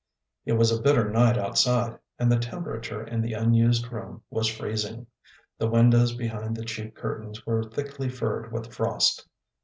It 0.47 0.53
was 0.53 0.71
a 0.71 0.81
bitter 0.81 1.11
night 1.11 1.37
outside, 1.37 1.99
and 2.17 2.31
the 2.31 2.39
temperature 2.39 3.03
in 3.03 3.21
the 3.21 3.33
unused 3.33 3.91
room 3.91 4.23
was 4.31 4.47
freezing. 4.47 5.05
The 5.59 5.69
windows 5.69 6.15
behind 6.15 6.55
the 6.57 6.65
cheap 6.65 6.95
curtains 6.95 7.45
were 7.45 7.61
thickly 7.61 8.09
furred 8.09 8.51
with 8.51 8.73
frost. 8.73 9.27